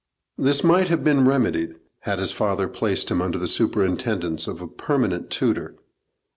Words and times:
This 0.39 0.63
might 0.63 0.87
have 0.87 1.03
been 1.03 1.25
remedied 1.27 1.75
had 1.99 2.17
his 2.17 2.31
father 2.31 2.67
placed 2.67 3.11
him 3.11 3.21
under 3.21 3.37
the 3.37 3.47
superintendence 3.47 4.47
of 4.47 4.59
a 4.59 4.67
permanent 4.67 5.29
tutor. 5.29 5.75